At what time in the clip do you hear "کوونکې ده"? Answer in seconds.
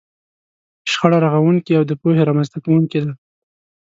2.65-3.11